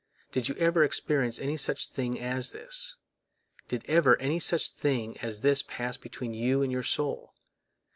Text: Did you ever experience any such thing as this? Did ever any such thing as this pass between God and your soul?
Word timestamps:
Did 0.31 0.49
you 0.49 0.55
ever 0.55 0.83
experience 0.83 1.37
any 1.37 1.57
such 1.57 1.89
thing 1.89 2.19
as 2.19 2.53
this? 2.53 2.95
Did 3.67 3.85
ever 3.87 4.17
any 4.19 4.39
such 4.39 4.69
thing 4.69 5.15
as 5.19 5.41
this 5.41 5.61
pass 5.61 5.95
between 5.95 6.31
God 6.31 6.63
and 6.63 6.71
your 6.71 6.81
soul? 6.81 7.35